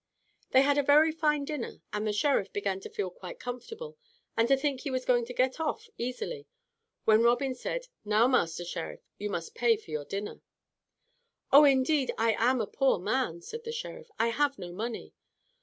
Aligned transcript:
They 0.49 0.63
had 0.63 0.79
a 0.79 0.81
very 0.81 1.11
fine 1.11 1.45
dinner, 1.45 1.83
and 1.93 2.07
the 2.07 2.11
Sheriff 2.11 2.51
began 2.51 2.79
to 2.79 2.89
feel 2.89 3.11
quite 3.11 3.37
comfortable 3.39 3.99
and 4.35 4.47
to 4.47 4.57
think 4.57 4.81
he 4.81 4.89
was 4.89 5.05
going 5.05 5.25
to 5.25 5.31
get 5.35 5.59
off 5.59 5.87
easily, 5.95 6.47
when 7.05 7.21
Robin 7.21 7.53
said, 7.53 7.87
"Now, 8.03 8.27
Master 8.27 8.65
Sheriff, 8.65 9.01
you 9.19 9.29
must 9.29 9.53
pay 9.53 9.77
for 9.77 9.91
your 9.91 10.05
dinner." 10.05 10.41
"Oh! 11.51 11.65
indeed 11.65 12.11
I 12.17 12.35
am 12.39 12.59
a 12.59 12.65
poor 12.65 12.97
man," 12.97 13.41
said 13.43 13.63
the 13.63 13.71
Sheriff, 13.71 14.09
"I 14.17 14.29
have 14.29 14.57
no 14.57 14.73
money." 14.73 15.13